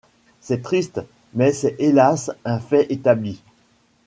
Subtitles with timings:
[0.39, 0.99] C'est triste,
[1.35, 3.43] mais c'est hélas un fait établi.